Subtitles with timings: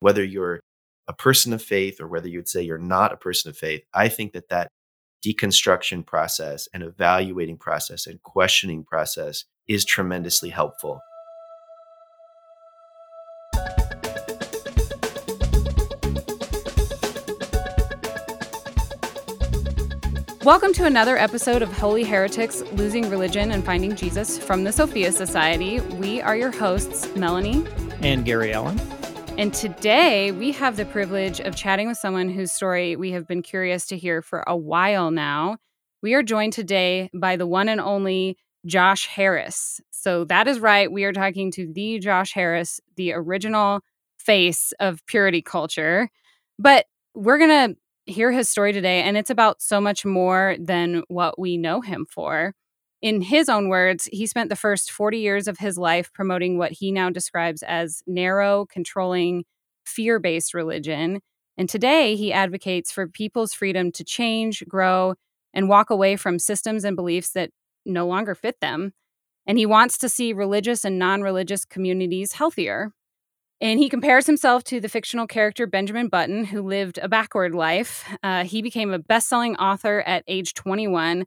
[0.00, 0.60] whether you're
[1.08, 4.08] a person of faith or whether you'd say you're not a person of faith, I
[4.08, 4.68] think that that
[5.24, 11.00] deconstruction process and evaluating process and questioning process is tremendously helpful.
[20.42, 25.12] Welcome to another episode of Holy Heretics Losing Religion and Finding Jesus from the Sophia
[25.12, 25.80] Society.
[25.80, 27.66] We are your hosts, Melanie
[28.00, 28.80] and Gary Allen.
[29.38, 33.42] And today we have the privilege of chatting with someone whose story we have been
[33.42, 35.56] curious to hear for a while now.
[36.02, 39.80] We are joined today by the one and only Josh Harris.
[39.90, 40.92] So that is right.
[40.92, 43.80] We are talking to the Josh Harris, the original
[44.18, 46.10] face of purity culture.
[46.58, 46.84] But
[47.14, 47.74] we're going
[48.06, 51.80] to hear his story today, and it's about so much more than what we know
[51.80, 52.54] him for.
[53.02, 56.72] In his own words, he spent the first 40 years of his life promoting what
[56.72, 59.44] he now describes as narrow, controlling,
[59.84, 61.20] fear based religion.
[61.56, 65.14] And today he advocates for people's freedom to change, grow,
[65.54, 67.50] and walk away from systems and beliefs that
[67.86, 68.92] no longer fit them.
[69.46, 72.92] And he wants to see religious and non religious communities healthier.
[73.62, 78.04] And he compares himself to the fictional character Benjamin Button, who lived a backward life.
[78.22, 81.26] Uh, he became a best selling author at age 21,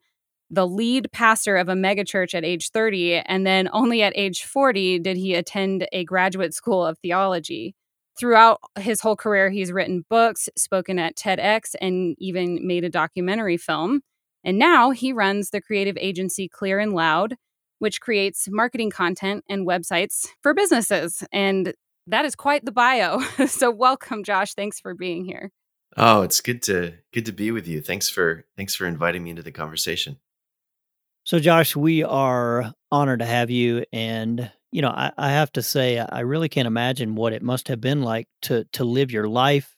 [0.53, 4.99] the lead pastor of a megachurch at age 30, and then only at age 40
[4.99, 7.75] did he attend a graduate school of theology.
[8.19, 13.57] Throughout his whole career, he's written books, spoken at TEDx, and even made a documentary
[13.57, 14.01] film.
[14.43, 17.35] And now he runs the creative agency Clear and Loud,
[17.79, 21.23] which creates marketing content and websites for businesses.
[21.31, 21.73] And
[22.05, 23.19] that is quite the bio.
[23.47, 24.53] so welcome, Josh.
[24.53, 25.49] Thanks for being here.
[25.97, 27.81] Oh, it's good to good to be with you.
[27.81, 30.17] Thanks for thanks for inviting me into the conversation.
[31.25, 35.61] So, Josh, we are honored to have you, and you know, I, I have to
[35.61, 39.27] say, I really can't imagine what it must have been like to to live your
[39.27, 39.75] life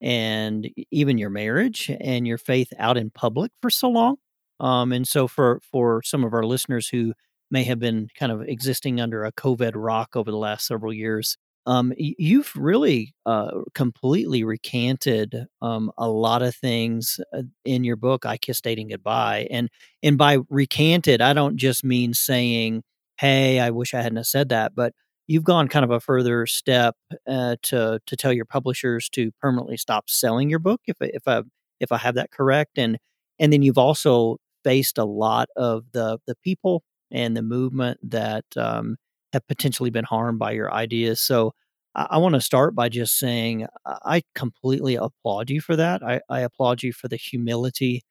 [0.00, 4.16] and even your marriage and your faith out in public for so long.
[4.60, 7.14] Um, and so, for for some of our listeners who
[7.50, 11.36] may have been kind of existing under a COVID rock over the last several years,
[11.66, 18.24] um, you've really uh, completely recanted um, a lot of things uh, in your book
[18.26, 19.68] i kiss dating goodbye and
[20.02, 22.82] and by recanted i don't just mean saying
[23.18, 24.92] hey i wish i hadn't said that but
[25.26, 26.94] you've gone kind of a further step
[27.26, 31.42] uh, to to tell your publishers to permanently stop selling your book if if i
[31.80, 32.98] if i have that correct and
[33.38, 38.44] and then you've also faced a lot of the the people and the movement that
[38.56, 38.96] um,
[39.36, 41.20] have potentially been harmed by your ideas.
[41.20, 41.52] So
[41.94, 46.02] I, I want to start by just saying I completely applaud you for that.
[46.02, 48.02] I, I applaud you for the humility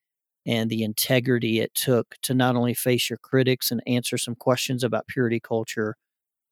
[0.46, 4.84] and the integrity it took to not only face your critics and answer some questions
[4.84, 5.96] about purity culture,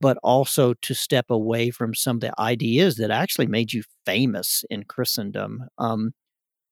[0.01, 4.65] but also to step away from some of the ideas that actually made you famous
[4.69, 5.65] in Christendom.
[5.77, 6.13] Um,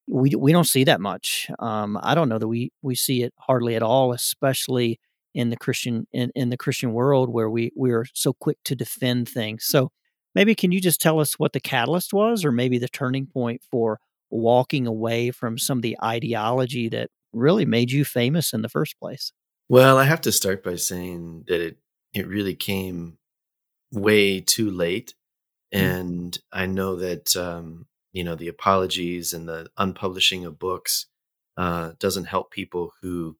[0.08, 1.50] we we don't see that much.
[1.60, 5.00] Um, I don't know that we we see it hardly at all, especially
[5.34, 8.76] in the Christian in, in the Christian world where we we are so quick to
[8.76, 9.66] defend things.
[9.66, 9.92] So
[10.36, 13.62] maybe can you just tell us what the catalyst was or maybe the turning point
[13.70, 14.00] for
[14.30, 18.98] walking away from some of the ideology that really made you famous in the first
[19.00, 19.32] place?
[19.70, 21.78] Well, I have to start by saying that it
[22.14, 23.18] it really came
[23.92, 25.14] way too late
[25.74, 25.86] mm-hmm.
[25.86, 31.08] and I know that um, you know the apologies and the unpublishing of books
[31.58, 33.38] uh, doesn't help people who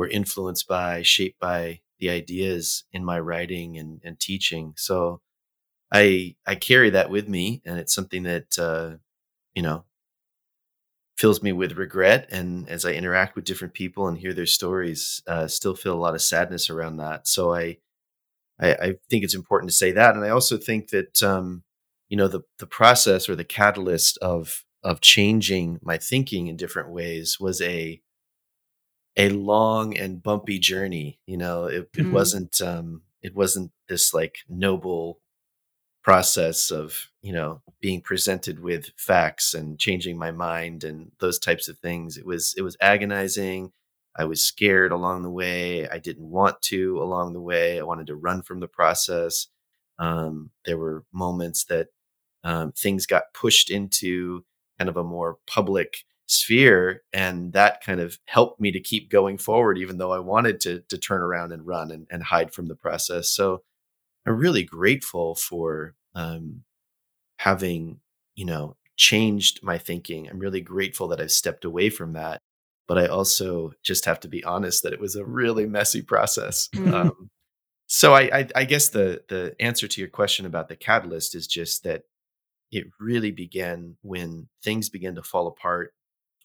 [0.00, 4.72] were influenced by, shaped by the ideas in my writing and, and teaching.
[4.78, 5.20] So
[5.92, 8.96] I I carry that with me, and it's something that uh,
[9.54, 9.84] you know
[11.18, 12.26] fills me with regret.
[12.30, 16.00] And as I interact with different people and hear their stories, uh, still feel a
[16.00, 17.28] lot of sadness around that.
[17.28, 17.76] So I,
[18.58, 21.62] I, I think it's important to say that, and I also think that um,
[22.08, 26.88] you know the the process or the catalyst of of changing my thinking in different
[26.90, 28.00] ways was a
[29.16, 31.18] a long and bumpy journey.
[31.26, 32.08] You know, it, mm-hmm.
[32.08, 35.20] it wasn't um, it wasn't this like noble
[36.02, 41.68] process of you know being presented with facts and changing my mind and those types
[41.68, 42.16] of things.
[42.16, 43.72] It was it was agonizing.
[44.16, 45.88] I was scared along the way.
[45.88, 47.78] I didn't want to along the way.
[47.78, 49.46] I wanted to run from the process.
[49.98, 51.88] Um, there were moments that
[52.42, 54.44] um, things got pushed into
[54.78, 59.36] kind of a more public sphere and that kind of helped me to keep going
[59.36, 62.68] forward even though i wanted to to turn around and run and, and hide from
[62.68, 63.28] the process.
[63.28, 63.62] So
[64.26, 66.62] i'm really grateful for um,
[67.38, 68.00] having
[68.36, 70.28] you know changed my thinking.
[70.28, 72.42] I'm really grateful that i've stepped away from that
[72.86, 76.68] but i also just have to be honest that it was a really messy process.
[76.74, 76.94] Mm-hmm.
[76.94, 77.30] um,
[77.86, 81.48] so I, I, I guess the the answer to your question about the catalyst is
[81.48, 82.02] just that
[82.70, 85.92] it really began when things began to fall apart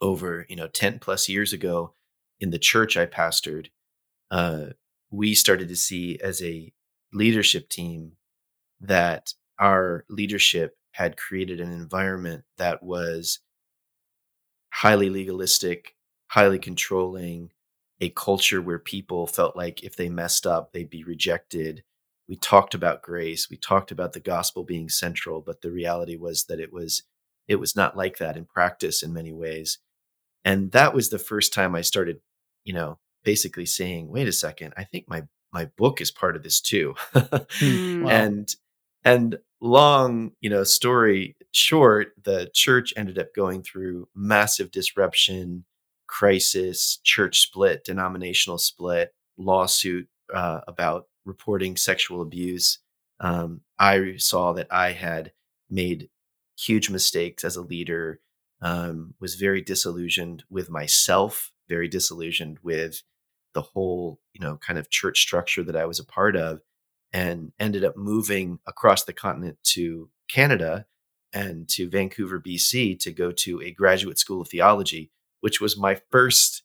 [0.05, 1.93] over, you know, 10 plus years ago
[2.39, 3.67] in the church I pastored.
[4.31, 4.67] Uh,
[5.11, 6.71] we started to see as a
[7.13, 8.13] leadership team
[8.81, 13.39] that our leadership had created an environment that was
[14.71, 15.95] highly legalistic,
[16.27, 17.51] highly controlling,
[18.01, 21.83] a culture where people felt like if they messed up, they'd be rejected.
[22.27, 26.45] We talked about grace, we talked about the gospel being central, but the reality was
[26.45, 27.03] that it was
[27.47, 29.77] it was not like that in practice in many ways.
[30.45, 32.21] And that was the first time I started,
[32.63, 36.43] you know, basically saying, wait a second, I think my my book is part of
[36.43, 36.93] this too.
[37.15, 38.09] mm, wow.
[38.09, 38.55] And
[39.03, 45.65] and long, you know, story short, the church ended up going through massive disruption,
[46.07, 52.79] crisis, church split, denominational split, lawsuit uh, about reporting sexual abuse.
[53.19, 55.31] Um, I saw that I had
[55.69, 56.09] made
[56.57, 58.19] huge mistakes as a leader,
[58.61, 63.03] um, was very disillusioned with myself, very disillusioned with
[63.53, 66.61] the whole, you know, kind of church structure that I was a part of,
[67.13, 70.85] and ended up moving across the continent to Canada
[71.33, 75.11] and to Vancouver, BC, to go to a graduate school of theology
[75.45, 76.63] which was my first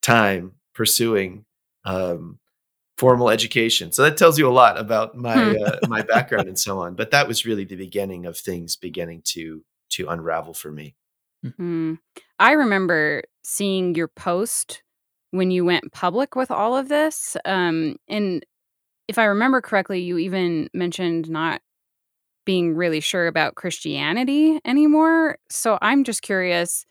[0.00, 1.44] time pursuing
[1.84, 2.38] um,
[2.96, 3.90] formal education.
[3.90, 5.56] So that tells you a lot about my hmm.
[5.60, 6.94] uh, my background and so on.
[6.94, 10.94] But that was really the beginning of things beginning to to unravel for me.
[11.44, 11.94] Mm-hmm.
[12.38, 14.82] I remember seeing your post
[15.30, 18.44] when you went public with all of this, um, and
[19.08, 21.60] if I remember correctly, you even mentioned not
[22.46, 25.38] being really sure about Christianity anymore.
[25.50, 26.86] So I'm just curious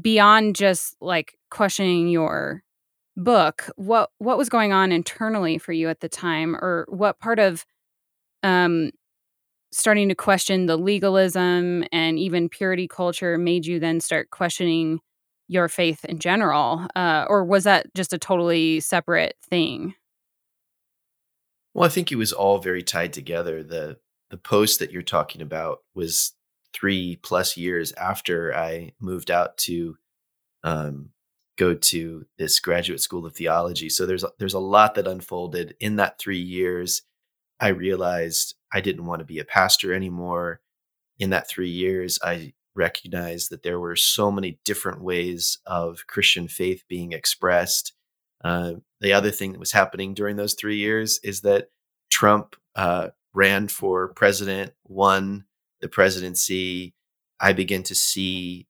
[0.00, 2.62] beyond just like questioning your
[3.16, 7.38] book what what was going on internally for you at the time or what part
[7.38, 7.64] of
[8.42, 8.90] um
[9.72, 15.00] starting to question the legalism and even purity culture made you then start questioning
[15.48, 19.94] your faith in general uh, or was that just a totally separate thing
[21.74, 23.96] well i think it was all very tied together the
[24.30, 26.32] the post that you're talking about was
[26.72, 29.96] three plus years after I moved out to
[30.62, 31.10] um,
[31.56, 33.88] go to this graduate school of theology.
[33.88, 37.02] So there's there's a lot that unfolded in that three years.
[37.60, 40.60] I realized I didn't want to be a pastor anymore.
[41.18, 46.46] In that three years, I recognized that there were so many different ways of Christian
[46.46, 47.94] faith being expressed.
[48.44, 51.70] Uh, the other thing that was happening during those three years is that
[52.10, 55.46] Trump uh, ran for president, won
[55.80, 56.94] the presidency,
[57.40, 58.66] I began to see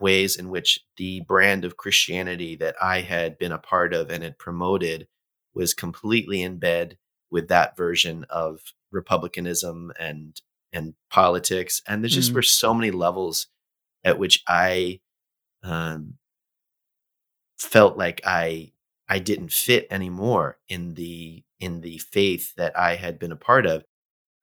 [0.00, 4.22] ways in which the brand of Christianity that I had been a part of and
[4.22, 5.06] had promoted
[5.54, 6.98] was completely in bed
[7.34, 8.60] with that version of
[8.92, 10.40] republicanism and
[10.72, 11.82] and politics.
[11.86, 12.36] And there just mm.
[12.36, 13.48] were so many levels
[14.04, 15.00] at which I
[15.64, 16.14] um,
[17.58, 18.70] felt like I
[19.08, 23.66] I didn't fit anymore in the in the faith that I had been a part
[23.66, 23.84] of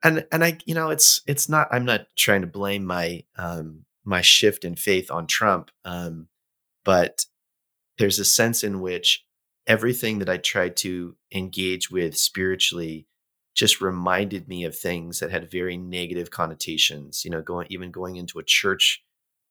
[0.03, 3.85] and and I you know it's it's not I'm not trying to blame my um
[4.03, 6.27] my shift in faith on Trump um
[6.83, 7.25] but
[7.97, 9.23] there's a sense in which
[9.71, 13.07] everything that I tried to engage with spiritually
[13.55, 18.15] just reminded me of things that had very negative connotations you know going even going
[18.15, 19.03] into a church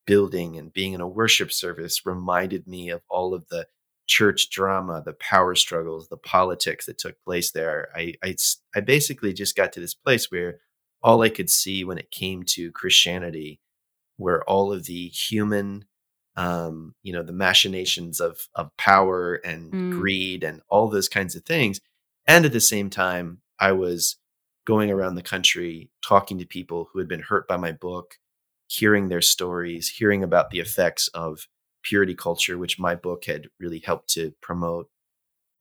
[0.06, 3.66] building and being in a worship service reminded me of all of the
[4.10, 7.88] church drama, the power struggles, the politics that took place there.
[7.94, 8.34] I, I,
[8.74, 10.58] I basically just got to this place where
[11.00, 13.60] all I could see when it came to Christianity
[14.18, 15.84] were all of the human,
[16.36, 19.90] um, you know, the machinations of of power and mm.
[19.92, 21.80] greed and all those kinds of things.
[22.26, 24.16] And at the same time, I was
[24.66, 28.14] going around the country talking to people who had been hurt by my book,
[28.68, 31.46] hearing their stories, hearing about the effects of
[31.82, 34.88] purity culture, which my book had really helped to promote.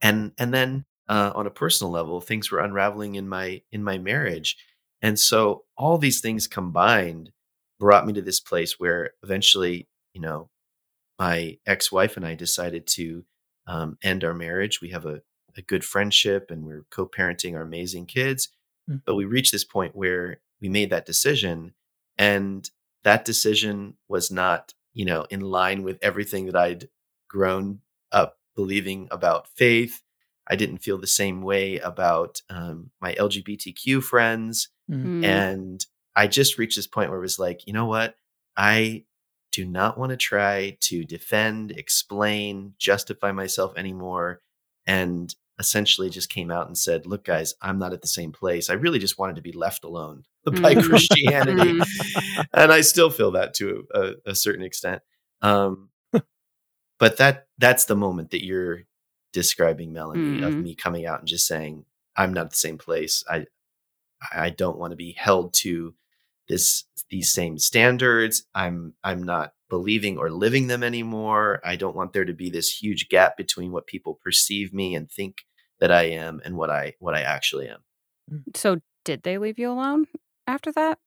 [0.01, 3.97] And and then uh, on a personal level, things were unraveling in my in my
[3.97, 4.57] marriage,
[5.01, 7.31] and so all these things combined
[7.79, 10.49] brought me to this place where eventually, you know,
[11.19, 13.25] my ex-wife and I decided to
[13.67, 14.81] um, end our marriage.
[14.81, 15.21] We have a,
[15.57, 18.49] a good friendship, and we're co-parenting our amazing kids.
[18.89, 19.01] Mm.
[19.05, 21.73] But we reached this point where we made that decision,
[22.17, 22.69] and
[23.03, 26.89] that decision was not you know, in line with everything that I'd
[27.29, 27.79] grown
[28.11, 30.01] up believing about faith.
[30.49, 34.69] I didn't feel the same way about um, my LGBTQ friends.
[34.89, 35.23] Mm-hmm.
[35.23, 35.85] And
[36.15, 38.15] I just reached this point where it was like, you know what?
[38.57, 39.05] I
[39.59, 44.41] do not want to try to defend, explain, justify myself anymore.
[44.87, 48.69] And essentially just came out and said, "Look, guys, I'm not at the same place.
[48.69, 50.83] I really just wanted to be left alone by Mhm.
[50.83, 52.45] Christianity." Mhm.
[52.53, 55.01] and I still feel that to a, a certain extent.
[55.41, 55.89] Um,
[56.99, 58.83] but that that's the moment that you're
[59.33, 60.63] describing, Melanie, of Mhm.
[60.63, 61.85] me coming out and just saying,
[62.15, 63.23] "I'm not at the same place.
[63.29, 63.45] I
[64.31, 65.93] I don't want to be held to
[66.49, 68.43] this these same standards.
[68.53, 71.61] I'm I'm not believing or living them anymore.
[71.63, 75.09] I don't want there to be this huge gap between what people perceive me and
[75.09, 75.45] think
[75.79, 79.71] that I am and what I what I actually am." So, did they leave you
[79.71, 80.07] alone
[80.47, 80.99] after that?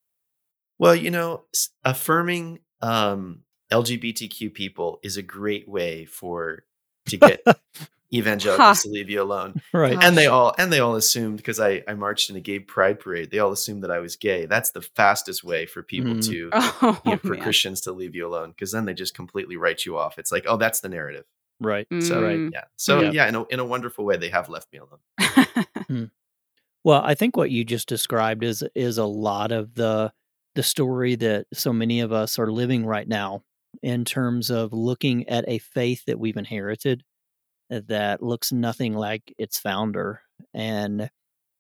[0.79, 1.45] Well, you know,
[1.85, 6.65] affirming um, LGBTQ people is a great way for
[7.07, 7.45] to get
[8.13, 9.61] evangelicals to leave you alone.
[9.73, 9.95] right.
[9.95, 10.05] Gosh.
[10.05, 13.01] And they all and they all assumed because I I marched in a gay pride
[13.01, 13.31] parade.
[13.31, 14.47] They all assumed that I was gay.
[14.47, 16.27] That's the fastest way for people Mm.
[16.29, 17.41] to Oh, you know, for man.
[17.41, 20.19] Christians to leave you alone because then they just completely write you off.
[20.19, 21.25] It's like, oh, that's the narrative.
[21.61, 21.87] Right.
[22.01, 22.51] So Mm.
[22.53, 23.11] yeah, so Yeah.
[23.13, 26.11] yeah, in a in a wonderful way, they have left me alone.
[26.85, 30.13] Well, I think what you just described is is a lot of the
[30.55, 33.45] the story that so many of us are living right now
[33.83, 37.05] in terms of looking at a faith that we've inherited
[37.71, 40.23] that looks nothing like its founder
[40.55, 41.11] and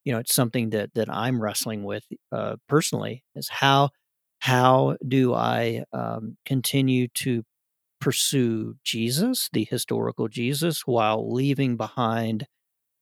[0.04, 3.90] you know it's something that that I'm wrestling with uh, personally is how
[4.40, 7.44] how do I um, continue to
[8.00, 12.46] pursue Jesus, the historical Jesus, while leaving behind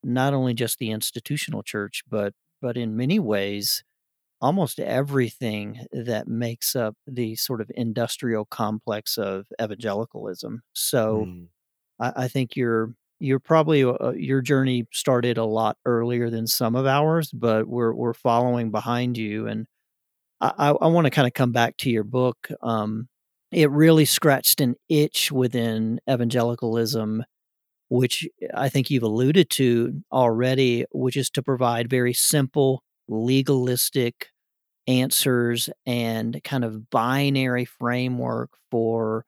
[0.03, 3.85] not only just the institutional church, but but in many ways,
[4.41, 10.63] almost everything that makes up the sort of industrial complex of evangelicalism.
[10.75, 11.51] So Mm.
[12.01, 16.77] I, I think you're you're probably uh, your journey started a lot earlier than some
[16.77, 19.47] of ours, but we're we're following behind you.
[19.47, 19.67] And
[20.41, 22.49] I, I, I want to kind of come back to your book.
[22.63, 23.09] Um,
[23.53, 27.25] it really scratched an itch within evangelicalism
[27.89, 34.29] which I think you've alluded to already, which is to provide very simple, legalistic
[34.87, 39.25] answers and kind of binary framework for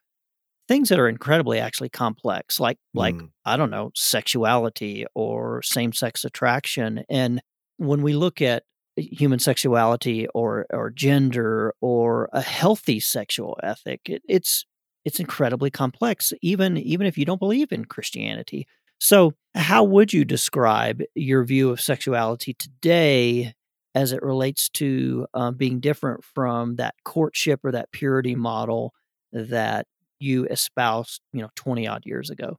[0.68, 3.30] things that are incredibly actually complex, like like Mm.
[3.44, 7.04] I don't know, sexuality or same-sex attraction.
[7.08, 7.42] And
[7.76, 8.64] when we look at
[8.96, 14.64] human sexuality or or gender or a healthy sexual ethic, it, it's
[15.04, 18.66] it's incredibly complex, even even if you don't believe in Christianity.
[18.98, 23.54] So, how would you describe your view of sexuality today
[23.94, 28.94] as it relates to um, being different from that courtship or that purity model
[29.32, 29.86] that
[30.22, 32.58] you espoused, you know, twenty odd years ago?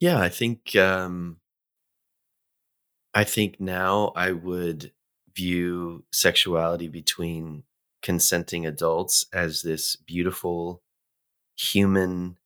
[0.00, 1.38] Yeah, I think um,
[3.14, 4.92] I think now I would
[5.34, 7.64] view sexuality between
[8.02, 10.82] consenting adults as this beautiful
[11.56, 12.36] human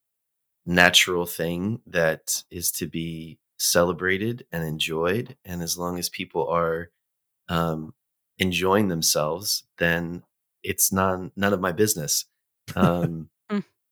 [0.65, 6.91] natural thing that is to be celebrated and enjoyed and as long as people are
[7.49, 7.93] um,
[8.37, 10.23] enjoying themselves then
[10.63, 12.25] it's none none of my business
[12.75, 13.29] um.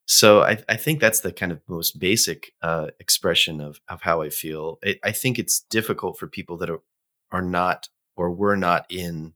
[0.07, 4.21] So I, I think that's the kind of most basic uh, expression of, of how
[4.21, 4.79] I feel.
[4.83, 6.81] I, I think it's difficult for people that are,
[7.31, 9.33] are not or were not in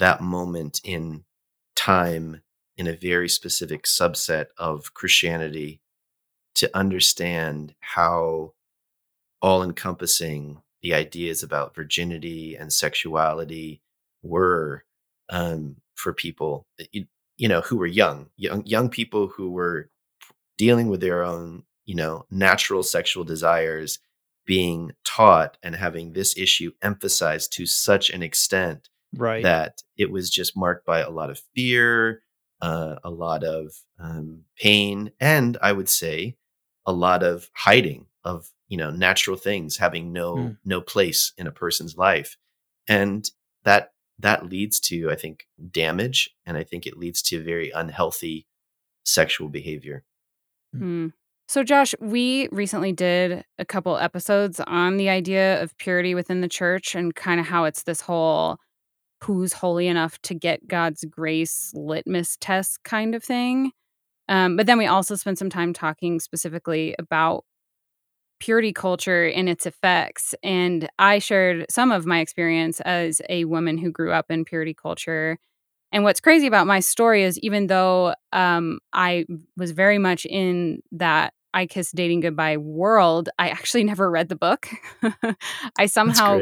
[0.00, 1.24] that moment in
[1.76, 2.42] time
[2.76, 5.80] in a very specific subset of Christianity
[6.56, 8.54] to understand how
[9.40, 13.80] all encompassing the ideas about virginity and sexuality
[14.22, 14.84] were
[15.30, 17.06] um, for people you,
[17.36, 19.88] you know who were young young young people who were
[20.58, 23.98] dealing with their own you know natural sexual desires
[24.46, 29.42] being taught and having this issue emphasized to such an extent Right.
[29.42, 32.22] that it was just marked by a lot of fear,
[32.62, 36.36] uh, a lot of um, pain, and I would say
[36.86, 40.56] a lot of hiding of you know natural things having no Mm.
[40.64, 42.36] no place in a person's life,
[42.88, 43.30] and
[43.64, 48.46] that that leads to I think damage, and I think it leads to very unhealthy
[49.04, 50.04] sexual behavior.
[50.76, 51.08] Hmm.
[51.48, 56.48] So, Josh, we recently did a couple episodes on the idea of purity within the
[56.48, 58.56] church and kind of how it's this whole
[59.22, 63.72] who's holy enough to get God's grace litmus test kind of thing.
[64.28, 67.44] Um, but then we also spent some time talking specifically about
[68.40, 70.34] purity culture and its effects.
[70.42, 74.74] And I shared some of my experience as a woman who grew up in purity
[74.74, 75.38] culture.
[75.92, 80.82] And what's crazy about my story is even though um, I was very much in
[80.92, 84.68] that I Kiss Dating Goodbye world, I actually never read the book.
[85.78, 86.40] I somehow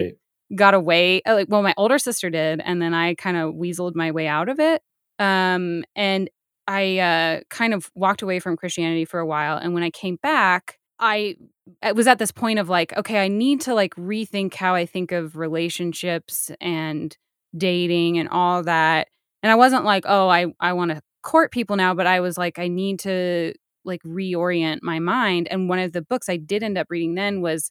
[0.54, 3.94] got away uh, like well my older sister did and then i kind of weaseled
[3.94, 4.82] my way out of it
[5.20, 6.28] um and
[6.66, 10.16] i uh kind of walked away from christianity for a while and when i came
[10.24, 11.36] back I
[11.82, 14.86] I was at this point of like, okay, I need to like rethink how I
[14.86, 17.16] think of relationships and
[17.56, 19.08] dating and all that.
[19.42, 22.38] And I wasn't like, oh, I I want to court people now, but I was
[22.38, 23.54] like, I need to
[23.84, 25.48] like reorient my mind.
[25.50, 27.70] And one of the books I did end up reading then was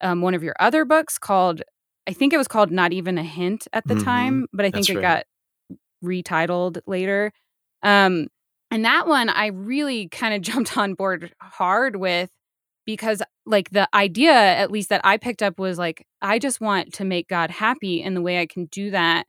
[0.00, 1.62] um, one of your other books called,
[2.08, 4.04] I think it was called Not Even a Hint at the Mhm.
[4.04, 5.02] time, but I think That's it right.
[5.02, 5.24] got
[6.04, 7.32] retitled later.
[7.82, 8.28] Um,
[8.70, 12.30] and that one I really kind of jumped on board hard with
[12.86, 16.94] because, like, the idea, at least that I picked up, was like, I just want
[16.94, 18.02] to make God happy.
[18.02, 19.26] And the way I can do that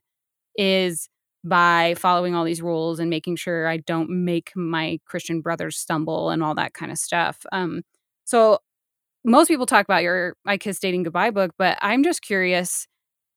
[0.56, 1.08] is
[1.44, 6.30] by following all these rules and making sure I don't make my Christian brothers stumble
[6.30, 7.38] and all that kind of stuff.
[7.52, 7.82] Um,
[8.24, 8.58] so
[9.24, 12.86] most people talk about your I Kiss Dating Goodbye book, but I'm just curious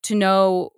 [0.04, 0.72] to know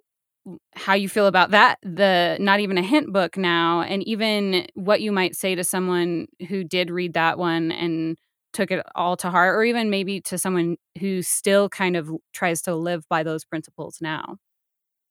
[0.75, 5.01] how you feel about that, the Not Even a Hint book now, and even what
[5.01, 8.17] you might say to someone who did read that one and
[8.51, 12.61] took it all to heart, or even maybe to someone who still kind of tries
[12.63, 14.35] to live by those principles now.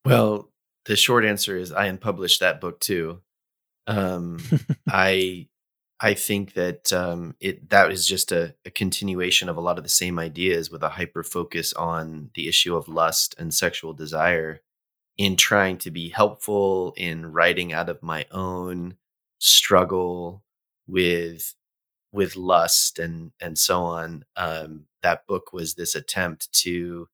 [0.05, 0.52] Well,
[0.87, 3.21] the short answer is I unpublished that book too.
[3.87, 4.39] Um,
[4.89, 5.49] I
[6.01, 9.85] I think that um, it that is just a, a continuation of a lot of
[9.85, 14.61] the same ideas with a hyper focus on the issue of lust and sexual desire
[15.17, 18.97] in trying to be helpful in writing out of my own
[19.39, 20.43] struggle
[20.89, 21.55] with
[22.13, 24.25] with lust and and so on.
[24.37, 27.09] Um, that book was this attempt to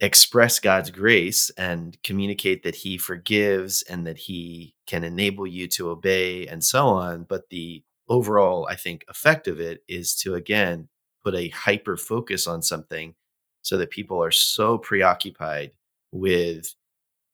[0.00, 5.90] express God's grace and communicate that He forgives and that He can enable you to
[5.90, 7.24] obey and so on.
[7.24, 10.88] But the overall, I think, effect of it is to again
[11.24, 13.14] put a hyper focus on something
[13.62, 15.72] so that people are so preoccupied
[16.12, 16.74] with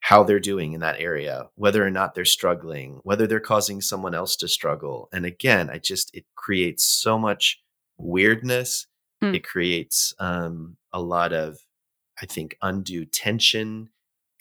[0.00, 4.14] how they're doing in that area, whether or not they're struggling, whether they're causing someone
[4.14, 5.08] else to struggle.
[5.12, 7.62] And again, I just, it creates so much
[7.98, 8.86] weirdness.
[9.20, 9.34] Hmm.
[9.34, 11.58] It creates um, a lot of,
[12.22, 13.90] I think, undue tension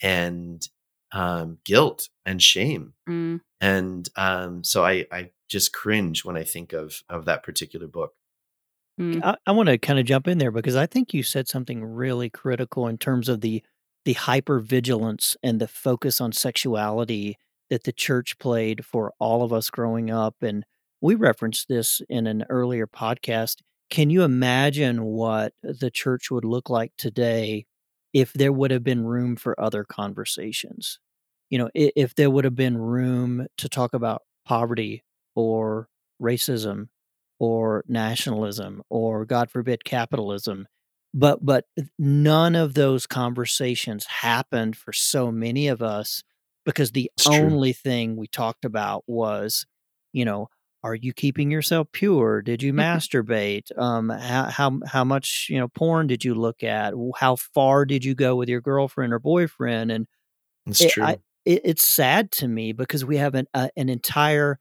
[0.02, 0.68] and
[1.12, 2.94] um, guilt and shame.
[3.10, 3.42] Mm.
[3.60, 8.14] And um, so I, I just cringe when I think of of that particular book.
[9.00, 9.24] Mm.
[9.24, 11.84] I, I want to kind of jump in there because I think you said something
[11.84, 13.64] really critical in terms of the
[14.06, 17.38] the hyper vigilance and the focus on sexuality
[17.70, 20.36] that the church played for all of us growing up.
[20.42, 20.66] And
[21.02, 23.58] we referenced this in an earlier podcast.
[23.90, 27.66] Can you imagine what the church would look like today
[28.14, 31.00] if there would have been room for other conversations?
[31.50, 35.04] You know, i- if there would have been room to talk about poverty
[35.36, 35.90] or
[36.22, 36.90] racism
[37.40, 40.68] or nationalism or god forbid capitalism
[41.14, 41.66] but but
[41.98, 46.24] none of those conversations happened for so many of us
[46.66, 47.54] because the It's true.
[47.54, 49.66] only thing we talked about was
[50.14, 50.48] you know
[50.84, 55.68] are you keeping yourself pure did you masturbate um how, how how much you know
[55.68, 59.92] porn did you look at how far did you go with your girlfriend or boyfriend
[59.92, 60.08] and
[60.66, 61.04] It's it, true.
[61.04, 64.60] I, it, it's sad to me because we have an uh, an entire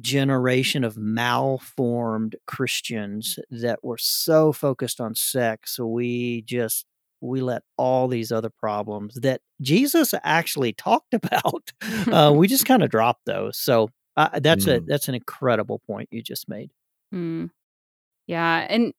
[0.00, 6.86] generation of malformed Christians that were so focused on sex, we just
[7.20, 11.72] we let all these other problems that Jesus actually talked about.
[12.06, 13.56] Uh, we just kind of dropped those.
[13.56, 14.86] So uh, that's a Mm.
[14.86, 16.70] that's an incredible point you just made.
[17.14, 17.50] Mm.
[18.26, 18.92] Yeah, and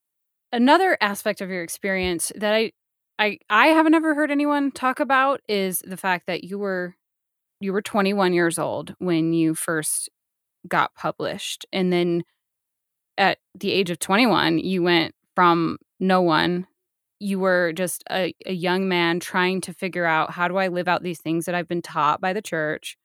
[0.53, 2.71] another aspect of your experience that I
[3.19, 6.95] I I haven't ever heard anyone talk about is the fact that you were
[7.62, 10.10] you were 21 years old when you first
[10.67, 12.23] got published and then
[13.17, 16.67] at the age of 21 you went from no one
[17.19, 20.88] you were just a, a young man trying to figure out how do I live
[20.88, 22.97] out these things that I've been taught by the church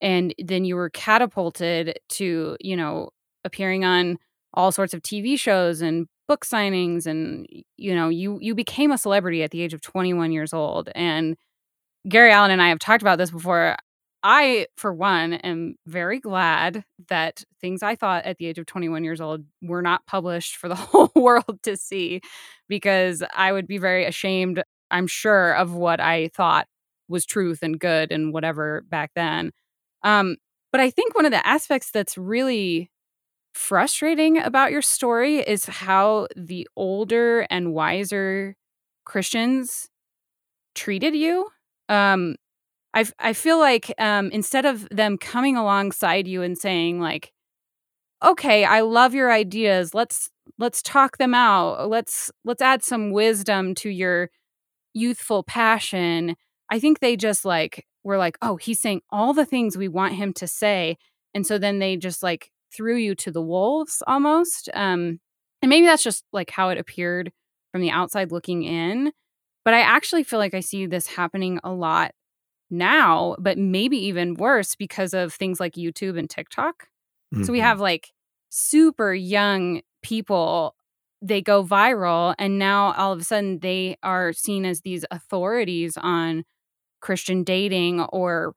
[0.00, 3.10] and then you were catapulted to you know
[3.44, 4.18] appearing on
[4.54, 8.98] all sorts of TV shows and book signings and you know you you became a
[8.98, 11.36] celebrity at the age of 21 years old and
[12.08, 13.76] Gary Allen and I have talked about this before.
[14.22, 19.02] I for one am very glad that things I thought at the age of 21
[19.02, 22.20] years old were not published for the whole world to see
[22.68, 26.66] because I would be very ashamed I'm sure of what I thought
[27.08, 29.52] was truth and good and whatever back then
[30.02, 30.36] um
[30.72, 32.90] but I think one of the aspects that's really
[33.54, 38.56] frustrating about your story is how the older and wiser
[39.04, 39.88] Christians
[40.74, 41.48] treated you.
[41.88, 42.36] Um,
[42.94, 47.32] I I feel like um, instead of them coming alongside you and saying like,
[48.24, 49.94] "Okay, I love your ideas.
[49.94, 51.88] Let's let's talk them out.
[51.88, 54.30] Let's let's add some wisdom to your
[54.94, 56.36] youthful passion."
[56.70, 60.14] I think they just like were like, "Oh, he's saying all the things we want
[60.14, 60.96] him to say,"
[61.34, 64.68] and so then they just like threw you to the wolves almost.
[64.74, 65.20] Um,
[65.62, 67.32] and maybe that's just like how it appeared
[67.72, 69.12] from the outside looking in.
[69.64, 72.12] But I actually feel like I see this happening a lot
[72.70, 76.88] now, but maybe even worse because of things like YouTube and TikTok.
[77.34, 77.44] Mm-hmm.
[77.44, 77.66] So we mm-hmm.
[77.66, 78.12] have like
[78.48, 80.74] super young people,
[81.20, 85.96] they go viral, and now all of a sudden they are seen as these authorities
[85.96, 86.44] on
[87.00, 88.54] Christian dating or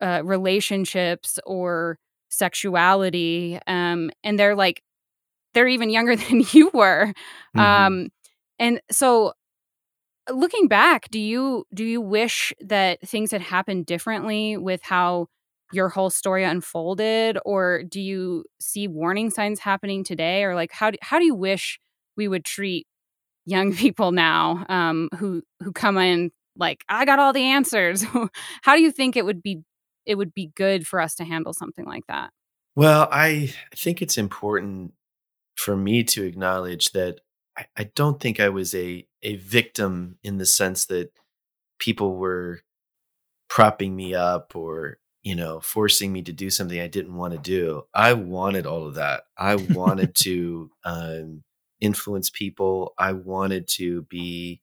[0.00, 3.58] uh, relationships or sexuality.
[3.66, 4.82] Um, and they're like,
[5.54, 7.12] they're even younger than you were.
[7.56, 7.60] Mm-hmm.
[7.60, 8.08] Um,
[8.58, 9.32] and so
[10.30, 15.26] looking back, do you do you wish that things had happened differently with how
[15.72, 20.90] your whole story unfolded or do you see warning signs happening today or like how
[20.90, 21.80] do, how do you wish
[22.14, 22.86] we would treat
[23.46, 28.02] young people now um, who who come in like I got all the answers.
[28.62, 29.62] how do you think it would be
[30.04, 32.30] it would be good for us to handle something like that?
[32.74, 34.94] Well, I think it's important
[35.56, 37.20] for me to acknowledge that
[37.56, 41.10] I, I don't think I was a a victim in the sense that
[41.78, 42.60] people were
[43.48, 47.38] propping me up or you know forcing me to do something I didn't want to
[47.38, 47.82] do.
[47.94, 49.24] I wanted all of that.
[49.36, 51.42] I wanted to um,
[51.80, 52.94] influence people.
[52.98, 54.62] I wanted to be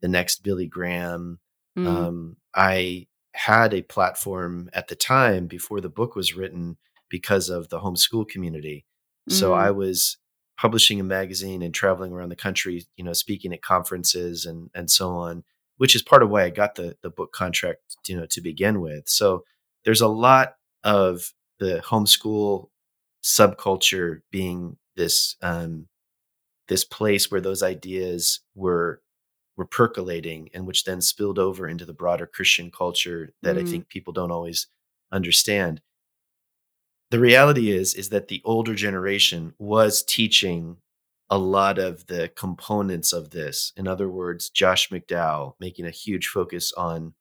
[0.00, 1.38] the next Billy Graham.
[1.76, 1.86] Mm.
[1.86, 6.78] Um, I had a platform at the time before the book was written
[7.10, 8.86] because of the homeschool community.
[9.28, 9.58] So mm.
[9.58, 10.18] I was
[10.56, 14.90] publishing a magazine and traveling around the country, you know, speaking at conferences and and
[14.90, 15.44] so on,
[15.76, 18.80] which is part of why I got the the book contract, you know, to begin
[18.80, 19.08] with.
[19.08, 19.44] So
[19.84, 22.68] there's a lot of the homeschool
[23.22, 25.88] subculture being this um,
[26.68, 29.00] this place where those ideas were
[29.56, 33.62] were percolating and which then spilled over into the broader Christian culture that mm.
[33.62, 34.66] I think people don't always
[35.12, 35.80] understand
[37.10, 40.76] the reality is is that the older generation was teaching
[41.30, 46.26] a lot of the components of this in other words josh mcdowell making a huge
[46.28, 47.14] focus on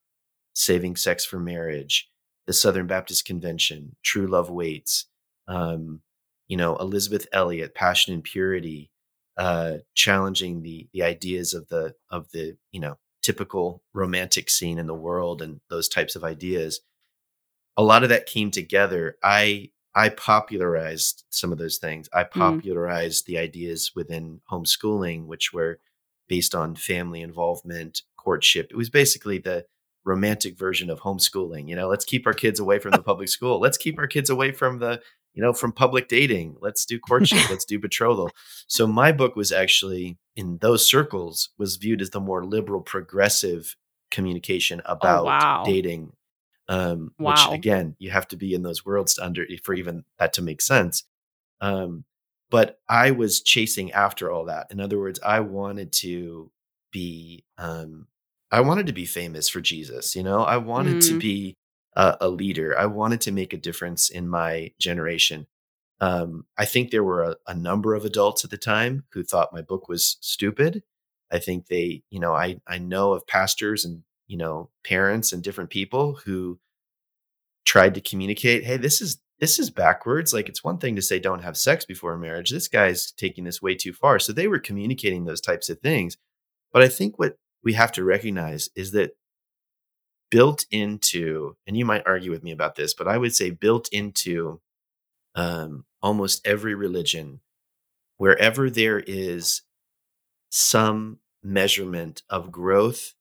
[0.53, 2.09] saving sex for marriage
[2.47, 5.05] the southern baptist convention true love waits
[5.47, 6.01] um,
[6.47, 8.89] you know Elisabeth elliot passion and purity
[9.37, 14.87] uh, challenging the the ideas of the of the you know typical romantic scene in
[14.87, 16.81] the world and those types of ideas
[17.75, 22.09] a lot of that came together i I popularized some of those things.
[22.13, 22.39] I mm-hmm.
[22.39, 23.27] popularized mm.
[23.27, 25.79] the ideas within homeschooling, which were
[26.27, 28.67] based on family involvement, courtship.
[28.69, 29.65] It was basically the
[30.03, 31.69] romantic version of homeschooling.
[31.69, 33.59] You know, let's keep our kids away from the public school.
[33.59, 35.01] Let's keep our kids away from the,
[35.35, 36.55] you know, from public dating.
[36.61, 37.47] Let's do courtship.
[37.49, 38.31] let's do betrothal.
[38.67, 43.75] So my book was actually in those circles was viewed as the more liberal, progressive
[44.11, 45.63] communication oh, about oh, wow.
[45.65, 46.13] dating
[46.67, 47.31] um, wow.
[47.31, 50.41] which again you have to be in those worlds to under for even that to
[50.41, 51.03] make sense
[51.61, 52.05] um,
[52.49, 56.49] but i was chasing after all that in other words i wanted to
[56.91, 58.07] be um,
[58.51, 61.07] i wanted to be famous for jesus you know i wanted mm.
[61.07, 61.55] to be
[61.95, 65.47] a, a, leader i wanted to make a difference in my generation.
[66.01, 69.53] Um, i think there were a, a number of adults at the time who thought
[69.53, 70.83] my book was stupid.
[71.31, 75.43] I think they you know i i know of pastors and you know parents and
[75.43, 76.59] different people who
[77.65, 80.33] tried to communicate hey this is this is backwards.
[80.33, 82.51] Like it's one thing to say don't have sex before marriage.
[82.51, 84.17] This guy's taking this way too far.
[84.17, 86.17] So they were communicating those types of things.
[86.71, 89.17] But i think what we have to recognize is that
[90.31, 93.87] built into and you might argue with me about this but i would say built
[93.91, 94.59] into
[95.35, 97.41] um, almost every religion
[98.17, 99.61] wherever there is
[100.49, 103.13] some measurement of growth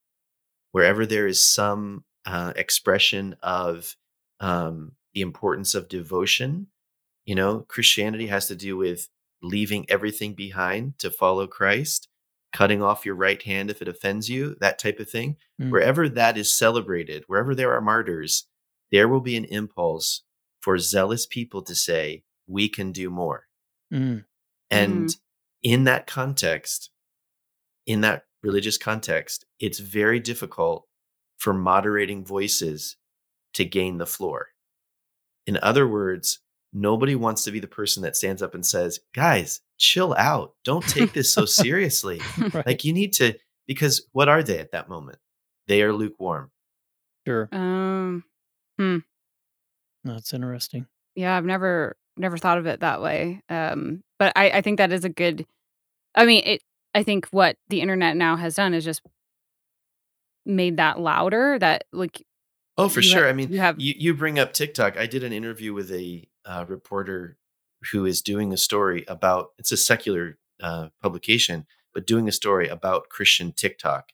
[0.75, 3.97] wherever there is some uh, expression of
[4.41, 6.67] um, the importance of devotion.
[7.25, 9.09] You know, Christianity has to do with
[9.41, 12.09] leaving everything behind to follow Christ,
[12.55, 15.37] cutting off your right hand if it offends you, that type of thing.
[15.61, 15.71] Mm.
[15.71, 18.47] Wherever that is celebrated, wherever there are martyrs,
[18.93, 20.23] there will be an impulse
[20.61, 23.49] for zealous people to say, we can do more.
[23.93, 24.25] Mm.
[24.71, 25.17] And mm.
[25.65, 26.91] in that context,
[27.87, 30.87] in that religious context, it's very difficult
[31.37, 32.97] for moderating voices
[33.55, 34.49] to gain the floor.
[35.45, 36.39] In other words,
[36.73, 40.55] nobody wants to be the person that stands up and says, guys, chill out.
[40.65, 42.21] Don't take this so seriously.
[42.39, 42.67] right.
[42.67, 43.35] Like you need to,
[43.67, 45.19] because what are they at that moment?
[45.67, 46.51] They are lukewarm.
[47.27, 47.49] Sure.
[47.53, 48.25] Um,
[48.79, 48.99] hmm.
[50.05, 50.87] That's interesting.
[51.15, 53.41] Yeah, I've never never thought of it that way.
[53.49, 55.47] Um, but I, I think that is a good.
[56.15, 56.63] I mean, it
[56.95, 59.03] I think what the internet now has done is just
[60.45, 61.59] made that louder.
[61.59, 62.23] That like,
[62.77, 63.27] oh, for sure.
[63.27, 64.97] Have, I mean, you have you, you bring up TikTok.
[64.97, 67.37] I did an interview with a uh, reporter
[67.93, 72.69] who is doing a story about it's a secular uh, publication, but doing a story
[72.69, 74.13] about Christian TikTok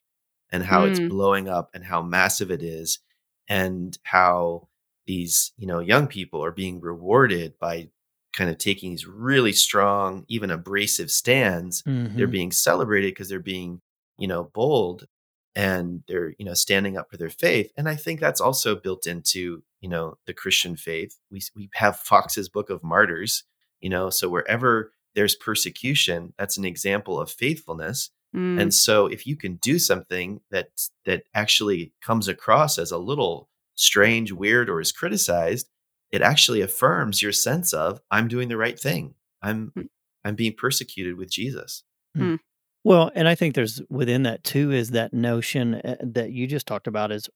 [0.52, 0.90] and how mm.
[0.90, 2.98] it's blowing up and how massive it is
[3.48, 4.68] and how
[5.06, 7.88] these you know young people are being rewarded by
[8.32, 12.16] kind of taking these really strong even abrasive stands mm-hmm.
[12.16, 13.80] they're being celebrated because they're being
[14.18, 15.06] you know bold
[15.56, 19.06] and they're you know standing up for their faith and i think that's also built
[19.06, 23.44] into you know the christian faith we we have foxe's book of martyrs
[23.80, 28.60] you know so wherever there's persecution that's an example of faithfulness mm.
[28.60, 30.68] and so if you can do something that
[31.04, 35.68] that actually comes across as a little strange weird or is criticized
[36.10, 39.88] it actually affirms your sense of i'm doing the right thing i'm mm.
[40.24, 41.84] i'm being persecuted with jesus
[42.16, 42.38] mm.
[42.82, 46.66] Well, and I think there's within that too is that notion uh, that you just
[46.66, 47.28] talked about is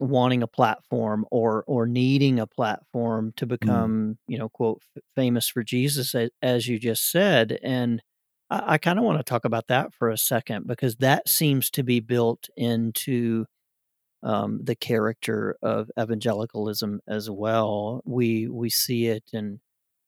[0.00, 3.50] wanting a platform or or needing a platform to mm.
[3.50, 4.82] become, you know, quote
[5.14, 8.02] famous for Jesus as you just said and
[8.50, 11.70] I, I kind of want to talk about that for a second because that seems
[11.70, 13.46] to be built into
[14.22, 18.02] um, the character of evangelicalism as well.
[18.04, 19.60] We we see it in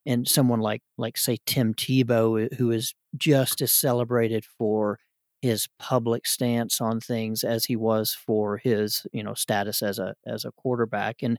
[0.05, 4.98] and someone like like say Tim Tebow, who is just as celebrated for
[5.42, 10.14] his public stance on things as he was for his you know status as a
[10.26, 11.16] as a quarterback.
[11.22, 11.38] And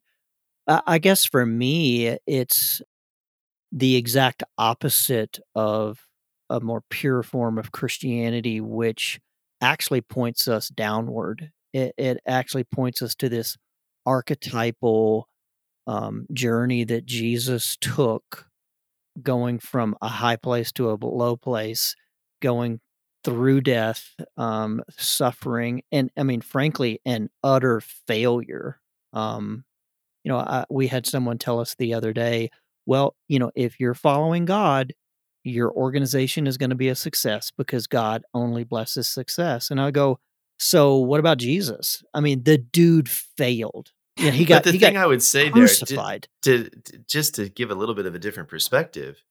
[0.68, 2.82] I guess for me, it's
[3.72, 6.00] the exact opposite of
[6.50, 9.20] a more pure form of Christianity, which
[9.62, 11.52] actually points us downward.
[11.74, 13.58] It, it actually points us to this
[14.06, 15.28] archetypal
[15.88, 18.46] um, journey that Jesus took
[19.22, 21.96] going from a high place to a low place,
[22.42, 22.80] going
[23.24, 28.80] through death, um, suffering, and I mean, frankly, an utter failure.
[29.14, 29.64] Um,
[30.24, 32.50] you know, I, we had someone tell us the other day,
[32.86, 34.94] well, you know, if you're following God,
[35.44, 39.72] your organization is going to be a success because God only blesses success.
[39.72, 40.20] And I go,
[40.58, 42.04] so what about Jesus?
[42.14, 43.92] I mean, the dude failed.
[44.18, 44.64] Yeah, he got.
[44.64, 46.28] But the he thing I would say crucified.
[46.44, 49.24] there, to, to, just to give a little bit of a different perspective,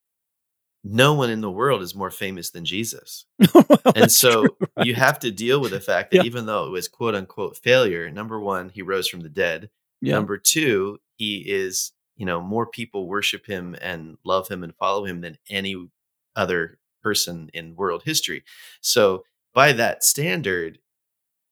[0.85, 3.65] no one in the world is more famous than Jesus, well,
[3.95, 4.87] and so true, right?
[4.87, 6.23] you have to deal with the fact that yeah.
[6.25, 9.71] even though it was quote unquote failure, number one, he rose from the dead.
[10.01, 10.15] Yeah.
[10.15, 15.05] Number two, he is you know more people worship him and love him and follow
[15.05, 15.89] him than any
[16.35, 18.43] other person in world history.
[18.81, 20.79] So by that standard,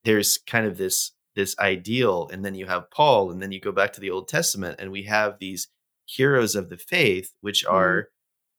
[0.05, 3.73] there's kind of this this ideal and then you have paul and then you go
[3.73, 5.69] back to the old testament and we have these
[6.05, 7.75] heroes of the faith which mm-hmm.
[7.75, 8.05] are mm.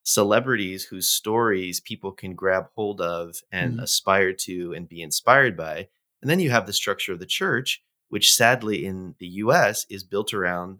[0.03, 3.83] Celebrities whose stories people can grab hold of and mm.
[3.83, 5.87] aspire to and be inspired by
[6.21, 10.03] and then you have the structure of the church which sadly in the US is
[10.03, 10.79] built around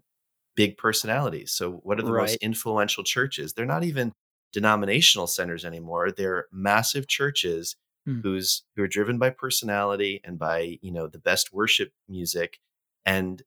[0.56, 2.22] big personalities so what are the right.
[2.22, 4.12] most influential churches they're not even
[4.52, 8.20] denominational centers anymore they're massive churches hmm.
[8.20, 12.58] who's who are driven by personality and by you know the best worship music
[13.06, 13.42] and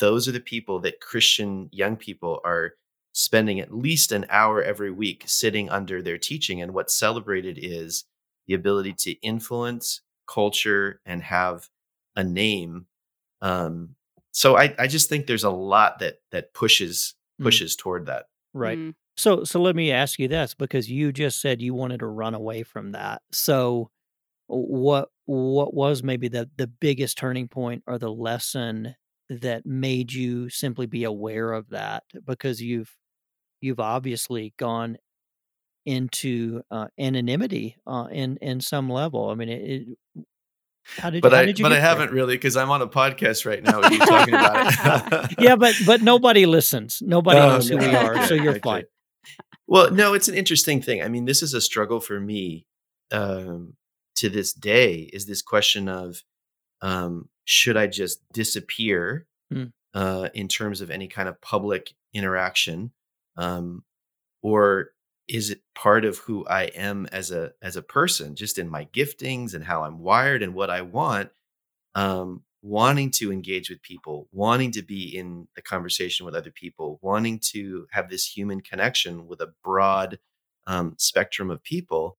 [0.00, 2.72] those are the people that christian young people are
[3.18, 8.04] spending at least an hour every week sitting under their teaching and what's celebrated is
[8.46, 11.68] the ability to influence culture and have
[12.14, 12.86] a name
[13.42, 13.96] um,
[14.30, 17.46] so I, I just think there's a lot that that pushes hmm.
[17.46, 17.80] pushes mm.
[17.80, 18.94] toward that right mm.
[19.16, 22.34] so so let me ask you this because you just said you wanted to run
[22.34, 23.90] away from that so
[24.46, 28.94] what what was maybe the the biggest turning point or the lesson
[29.28, 32.94] that made you simply be aware of that because you've
[33.60, 34.98] you've obviously gone
[35.86, 39.30] into uh, anonymity uh, in in some level.
[39.30, 39.98] I mean, it, it
[40.96, 43.44] how did, but how I did but I haven't really because I'm on a podcast
[43.44, 45.36] right now with you talking about it.
[45.38, 47.02] yeah, but but nobody listens.
[47.04, 48.84] Nobody oh, knows who we are, so you're fine.
[49.66, 51.02] Well, no, it's an interesting thing.
[51.02, 52.66] I mean, this is a struggle for me
[53.10, 53.74] um,
[54.16, 56.22] to this day is this question of
[56.80, 59.72] um, should I just disappear mm.
[59.94, 62.92] uh, in terms of any kind of public interaction,
[63.38, 63.84] um,
[64.42, 64.90] or
[65.28, 68.86] is it part of who I am as a as a person, just in my
[68.86, 71.30] giftings and how I'm wired and what I want?
[71.94, 76.98] Um, wanting to engage with people, wanting to be in the conversation with other people,
[77.02, 80.18] wanting to have this human connection with a broad
[80.66, 82.18] um, spectrum of people,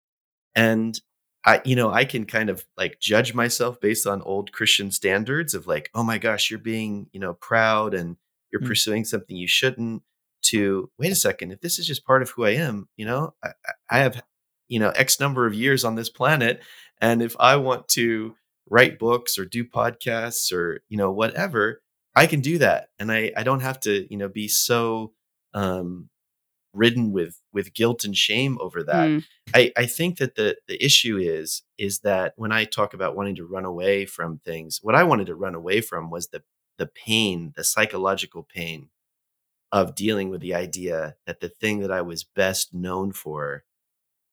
[0.55, 0.99] and
[1.45, 5.53] I, you know, I can kind of like judge myself based on old Christian standards
[5.53, 8.17] of like, oh my gosh, you're being, you know, proud and
[8.51, 8.67] you're mm-hmm.
[8.67, 10.03] pursuing something you shouldn't.
[10.41, 13.33] To wait a second, if this is just part of who I am, you know,
[13.43, 13.51] I,
[13.89, 14.21] I have,
[14.67, 16.61] you know, X number of years on this planet.
[17.01, 18.35] And if I want to
[18.69, 21.81] write books or do podcasts or, you know, whatever,
[22.15, 22.87] I can do that.
[22.97, 25.13] And I, I don't have to, you know, be so,
[25.53, 26.09] um,
[26.73, 29.09] ridden with with guilt and shame over that.
[29.09, 29.25] Mm.
[29.53, 33.35] I, I think that the the issue is is that when I talk about wanting
[33.35, 36.43] to run away from things, what I wanted to run away from was the
[36.77, 38.89] the pain, the psychological pain
[39.71, 43.63] of dealing with the idea that the thing that I was best known for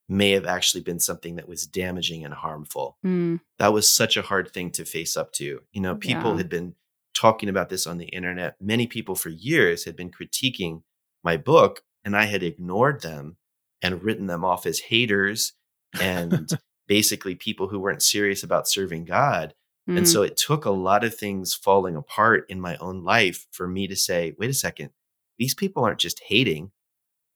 [0.09, 2.96] may have actually been something that was damaging and harmful.
[3.05, 3.40] Mm.
[3.59, 5.62] That was such a hard thing to face up to.
[5.72, 6.37] You know, people Yeah.
[6.38, 6.75] had been
[7.12, 8.57] talking about this on the internet.
[8.61, 10.83] Many people for years had been critiquing
[11.25, 13.37] my book, and I had ignored them
[13.83, 15.55] and written them off as haters
[16.01, 16.51] and
[16.87, 19.55] basically people who weren't serious about serving God.
[19.88, 20.07] And Mm.
[20.07, 23.87] so it took a lot of things falling apart in my own life for me
[23.88, 24.90] to say, wait a second,
[25.38, 26.70] these people aren't just hating.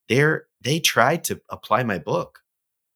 [0.08, 2.40] They're they tried to apply my book.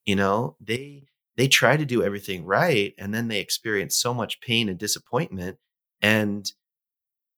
[0.05, 4.41] You know, they they try to do everything right and then they experience so much
[4.41, 5.57] pain and disappointment
[6.01, 6.51] and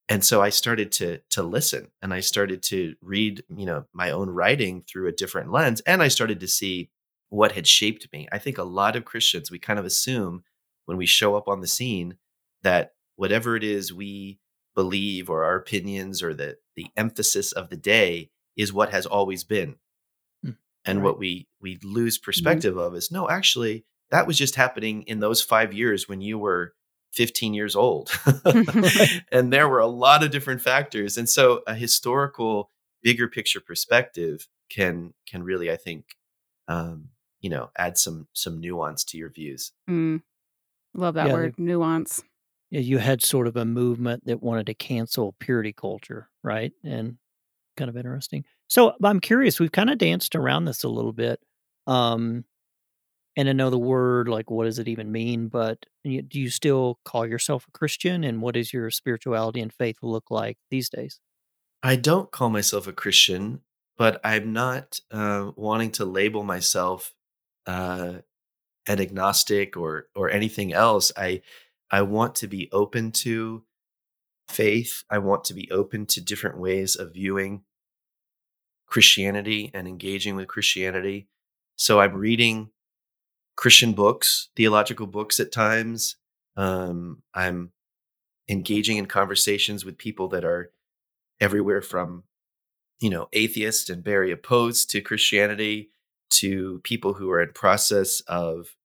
[0.09, 4.11] and so I started to to listen and I started to read, you know, my
[4.11, 6.89] own writing through a different lens and I started to see
[7.29, 8.27] what had shaped me.
[8.31, 10.43] I think a lot of Christians we kind of assume
[10.85, 12.17] when we show up on the scene
[12.63, 14.39] that whatever it is we
[14.75, 19.43] believe or our opinions or the the emphasis of the day is what has always
[19.43, 19.75] been.
[20.45, 21.03] Mm, And right.
[21.05, 25.41] what we we lose perspective of is no, actually that was just happening in those
[25.41, 26.73] 5 years when you were
[27.11, 28.09] 15 years old.
[29.31, 31.17] and there were a lot of different factors.
[31.17, 32.71] And so a historical
[33.03, 36.05] bigger picture perspective can can really I think
[36.67, 37.09] um
[37.41, 39.71] you know add some some nuance to your views.
[39.89, 40.21] Mm.
[40.93, 42.23] Love that Yeah, word, nuance.
[42.69, 46.73] You had sort of a movement that wanted to cancel purity culture, right?
[46.83, 47.17] And
[47.77, 48.43] kind of interesting.
[48.67, 49.59] So I'm curious.
[49.59, 51.39] We've kind of danced around this a little bit,
[51.85, 52.43] um,
[53.37, 55.47] and I know the word like what does it even mean?
[55.47, 58.23] But you, do you still call yourself a Christian?
[58.23, 61.19] And what does your spirituality and faith look like these days?
[61.83, 63.61] I don't call myself a Christian,
[63.97, 67.13] but I'm not uh, wanting to label myself
[67.67, 68.15] uh,
[68.87, 71.11] an agnostic or or anything else.
[71.15, 71.41] I
[71.89, 73.63] I want to be open to
[74.47, 75.03] faith.
[75.09, 77.63] I want to be open to different ways of viewing
[78.87, 81.27] Christianity and engaging with Christianity.
[81.75, 82.69] So I'm reading
[83.55, 86.15] Christian books, theological books at times.
[86.55, 87.71] Um, I'm
[88.49, 90.71] engaging in conversations with people that are
[91.39, 92.23] everywhere from,
[92.99, 95.89] you know, atheists and very opposed to Christianity
[96.29, 98.76] to people who are in process of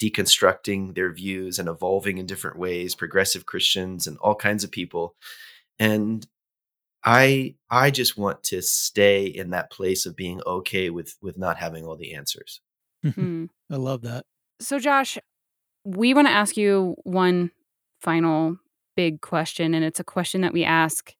[0.00, 5.14] deconstructing their views and evolving in different ways, progressive Christians and all kinds of people.
[5.78, 6.26] And
[7.04, 11.58] I I just want to stay in that place of being okay with with not
[11.58, 12.60] having all the answers.
[13.04, 13.48] Mm.
[13.70, 14.24] I love that.
[14.60, 15.18] So, Josh,
[15.84, 17.52] we want to ask you one
[18.00, 18.58] final
[18.96, 21.14] big question, and it's a question that we ask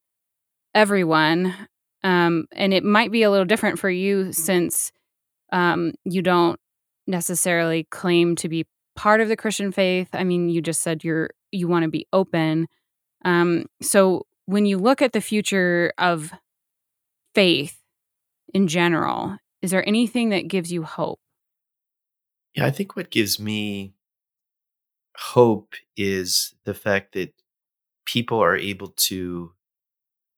[0.74, 1.54] everyone.
[2.02, 4.92] Um, and it might be a little different for you since
[5.52, 6.58] um, you don't
[7.06, 10.08] necessarily claim to be part of the Christian faith.
[10.12, 12.66] I mean, you just said you're you want to be open.
[13.24, 16.32] Um, so, when you look at the future of
[17.34, 17.80] faith
[18.54, 21.18] in general, is there anything that gives you hope?
[22.54, 23.94] Yeah, I think what gives me
[25.16, 27.32] hope is the fact that
[28.04, 29.52] people are able to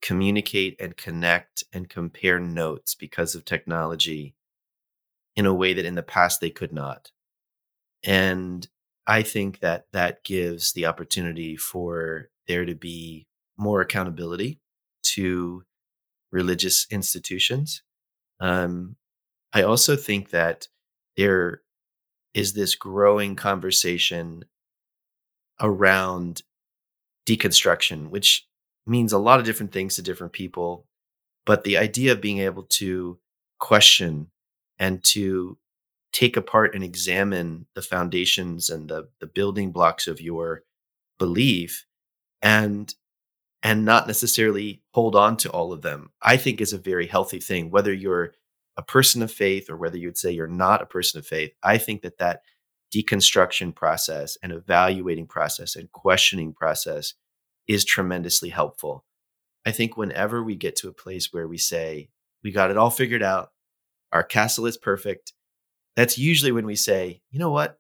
[0.01, 4.35] communicate and connect and compare notes because of technology
[5.39, 7.13] in a way that in the past they could not.
[8.05, 8.67] And
[9.07, 14.59] I think that that gives the opportunity for there to be more accountability
[15.15, 15.63] to
[16.33, 17.83] religious institutions.
[18.41, 18.97] Um,
[19.53, 20.67] I also think that
[21.17, 21.63] there
[22.35, 24.45] is this growing conversation
[25.61, 26.43] around
[27.29, 28.45] deconstruction, which
[28.89, 30.85] means a lot of different things to different people.
[31.47, 33.21] But the idea of being able to
[33.61, 34.33] question
[34.79, 35.59] and to
[36.13, 40.63] take apart and examine the foundations and the, the building blocks of your
[41.19, 41.87] belief
[42.41, 42.95] and
[43.63, 47.41] and not necessarily hold on to all of them, I think is a very healthy
[47.41, 47.71] thing.
[47.71, 48.35] Whether you're
[48.77, 51.79] a person of faith or whether you'd say you're not a person of faith, I
[51.79, 52.43] think that that
[52.95, 57.15] deconstruction process and evaluating process and questioning process
[57.67, 59.05] is tremendously helpful.
[59.67, 62.11] I think whenever we get to a place where we say,
[62.43, 63.51] we got it all figured out,
[64.13, 65.33] our castle is perfect,
[65.97, 67.79] that's usually when we say, you know what?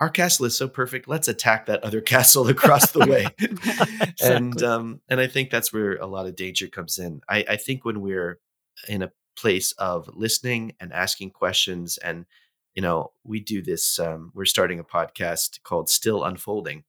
[0.00, 1.06] Our castle is so perfect.
[1.06, 3.26] Let's attack that other castle across the way.
[4.22, 7.20] and um, and I think that's where a lot of danger comes in.
[7.28, 8.40] I, I think when we're
[8.88, 12.26] in a place of listening and asking questions, and
[12.74, 14.00] you know, we do this.
[14.00, 16.82] Um, we're starting a podcast called Still Unfolding,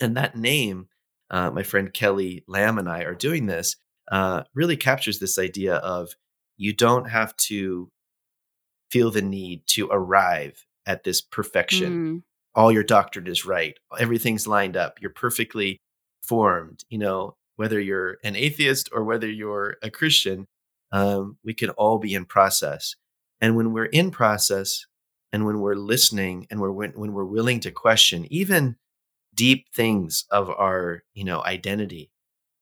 [0.00, 0.88] and that name,
[1.30, 3.76] uh, my friend Kelly Lamb and I are doing this.
[4.10, 6.14] Uh, really captures this idea of
[6.56, 7.90] you don't have to
[8.90, 11.92] feel the need to arrive at this perfection.
[11.92, 12.22] Mm.
[12.54, 13.76] All your doctrine is right.
[13.98, 14.98] Everything's lined up.
[15.00, 15.80] You're perfectly
[16.22, 16.84] formed.
[16.88, 20.46] You know, whether you're an atheist or whether you're a Christian,
[20.92, 22.94] um, we can all be in process.
[23.40, 24.86] And when we're in process,
[25.32, 28.76] and when we're listening, and we're when we're willing to question even
[29.34, 32.10] deep things of our you know identity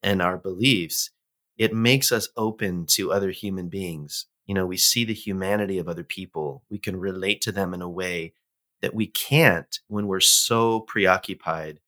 [0.03, 1.11] and our beliefs,
[1.57, 4.27] it makes us open to other human beings.
[4.47, 6.65] You know, we see the humanity of other people.
[6.71, 8.35] We can relate to them in a way
[8.83, 11.81] that we can't when we're so preoccupied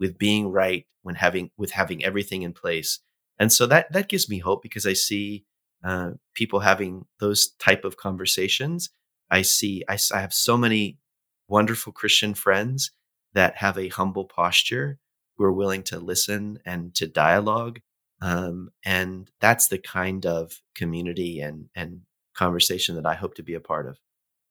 [0.00, 2.98] with being right when having with having everything in place
[3.38, 5.44] and so that that gives me hope because i see
[5.84, 8.90] uh, people having those type of conversations
[9.30, 10.98] i see I, I have so many
[11.46, 12.90] wonderful christian friends
[13.32, 14.98] that have a humble posture
[15.36, 17.78] who are willing to listen and to dialogue
[18.20, 22.02] um, and that's the kind of community and and
[22.34, 23.98] conversation that i hope to be a part of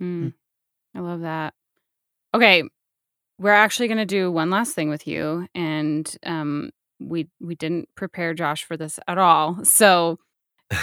[0.02, 0.34] Mm.
[0.96, 1.54] I love that.
[2.34, 2.64] Okay,
[3.38, 7.90] we're actually going to do one last thing with you, and um, we we didn't
[7.96, 9.64] prepare Josh for this at all.
[9.66, 10.20] So,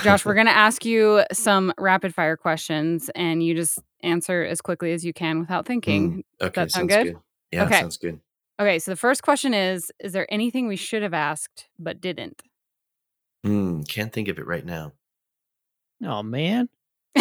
[0.03, 4.61] Josh, we're going to ask you some rapid fire questions, and you just answer as
[4.61, 6.25] quickly as you can without thinking.
[6.41, 7.17] Mm, okay that sound sounds good?
[7.53, 7.81] Yeah, Okay.
[7.81, 8.21] sounds good.
[8.59, 12.43] Okay, so the first question is: Is there anything we should have asked but didn't?
[13.47, 14.93] Mm, can't think of it right now.
[16.05, 16.69] Oh man.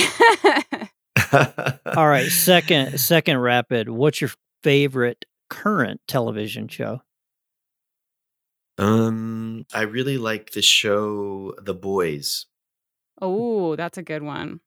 [1.34, 3.90] All right, second second rapid.
[3.90, 4.32] What's your
[4.64, 7.02] favorite current television show?
[8.78, 12.46] Um, I really like the show The Boys.
[13.22, 14.60] oh, that's a good one.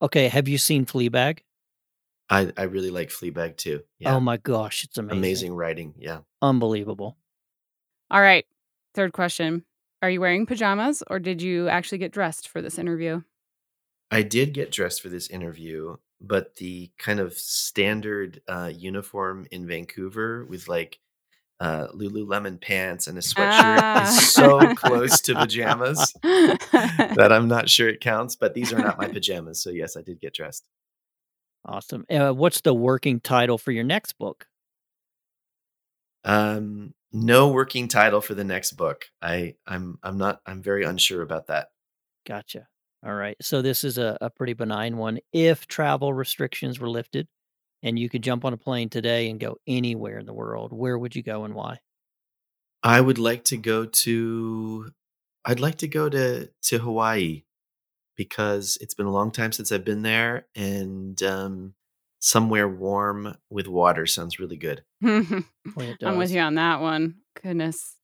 [0.00, 1.40] Okay, have you seen Fleabag?
[2.30, 3.82] I I really like Fleabag too.
[3.98, 5.18] Yeah, Oh my gosh, it's amazing.
[5.18, 5.94] amazing writing.
[5.98, 7.16] Yeah, Unbelievable.
[8.10, 8.46] All right,
[8.94, 9.64] third question:
[10.02, 13.22] Are you wearing pajamas, or did you actually get dressed for this interview?
[14.10, 19.66] I did get dressed for this interview, but the kind of standard uh, uniform in
[19.66, 20.98] Vancouver with like
[21.60, 24.02] uh, Lululemon pants and a sweatshirt Ah.
[24.02, 28.34] is so close to pajamas that I'm not sure it counts.
[28.34, 30.64] But these are not my pajamas, so yes, I did get dressed.
[31.64, 32.04] Awesome.
[32.10, 34.48] Uh, what's the working title for your next book?
[36.24, 39.06] Um, no working title for the next book.
[39.20, 41.68] I I'm I'm not I'm very unsure about that.
[42.26, 42.68] Gotcha.
[43.04, 43.36] All right.
[43.40, 45.18] So this is a, a pretty benign one.
[45.32, 47.26] If travel restrictions were lifted
[47.82, 50.96] and you could jump on a plane today and go anywhere in the world, where
[50.96, 51.80] would you go and why?
[52.82, 54.92] I would like to go to
[55.44, 57.42] I'd like to go to to Hawaii
[58.16, 61.74] because it's been a long time since I've been there and um
[62.22, 64.82] somewhere warm with water sounds really good.
[65.00, 65.44] When
[66.02, 67.16] I'm with you on that one.
[67.42, 67.96] Goodness.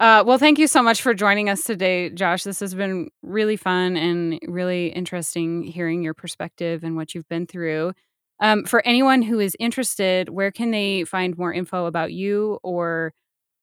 [0.00, 2.44] Uh, well, thank you so much for joining us today, Josh.
[2.44, 7.46] This has been really fun and really interesting hearing your perspective and what you've been
[7.46, 7.92] through.
[8.40, 13.12] Um, for anyone who is interested, where can they find more info about you or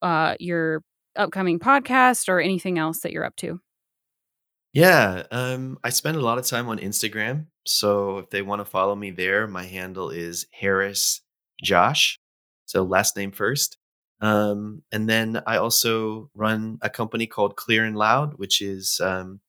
[0.02, 0.82] uh, your
[1.16, 3.60] upcoming podcast or anything else that you're up to?
[4.72, 8.64] Yeah, um I spend a lot of time on Instagram, so if they want to
[8.64, 11.20] follow me there, my handle is Harris
[11.62, 12.18] Josh.
[12.66, 13.78] So last name first.
[14.20, 19.40] Um and then I also run a company called Clear and Loud, which is um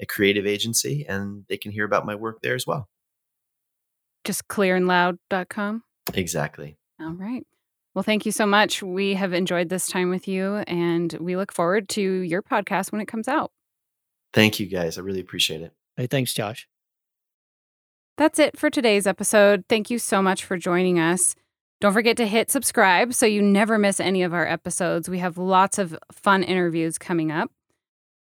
[0.00, 2.88] a creative agency and they can hear about my work there as well.
[4.24, 5.84] Just clearandloud.com.
[6.14, 6.76] Exactly.
[7.00, 7.46] All right.
[7.94, 8.82] Well, thank you so much.
[8.82, 13.00] We have enjoyed this time with you, and we look forward to your podcast when
[13.00, 13.52] it comes out.
[14.34, 14.98] Thank you guys.
[14.98, 15.72] I really appreciate it.
[15.96, 16.68] Hey, thanks, Josh.
[18.16, 19.64] That's it for today's episode.
[19.68, 21.34] Thank you so much for joining us.
[21.82, 25.10] Don't forget to hit subscribe so you never miss any of our episodes.
[25.10, 27.50] We have lots of fun interviews coming up.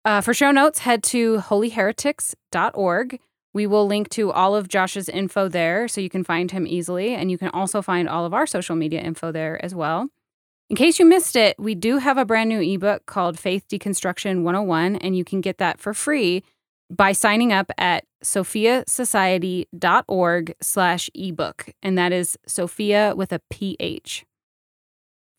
[0.05, 3.19] Uh, for show notes, head to holyheretics.org.
[3.53, 7.13] We will link to all of Josh's info there so you can find him easily.
[7.13, 10.07] And you can also find all of our social media info there as well.
[10.69, 14.43] In case you missed it, we do have a brand new ebook called Faith Deconstruction
[14.43, 16.43] 101, and you can get that for free
[16.91, 21.69] by signing up at sophiasociety.org slash ebook.
[21.81, 24.25] And that is Sophia with a PH.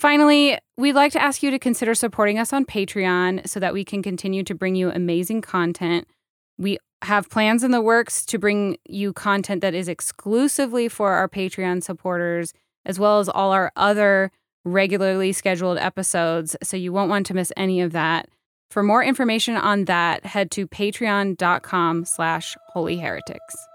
[0.00, 3.84] Finally, we'd like to ask you to consider supporting us on Patreon so that we
[3.84, 6.08] can continue to bring you amazing content.
[6.58, 11.28] We have plans in the works to bring you content that is exclusively for our
[11.28, 12.52] Patreon supporters,
[12.84, 14.32] as well as all our other
[14.64, 16.56] regularly scheduled episodes.
[16.62, 18.28] So you won't want to miss any of that.
[18.72, 23.66] For more information on that, head to patreon.com slash holyheretics.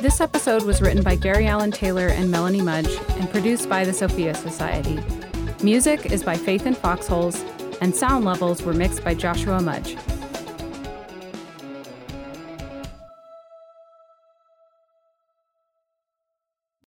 [0.00, 3.92] This episode was written by Gary Allen Taylor and Melanie Mudge and produced by the
[3.92, 4.98] Sophia Society.
[5.62, 7.44] Music is by Faith in Foxholes,
[7.82, 9.94] and sound levels were mixed by Joshua Mudge.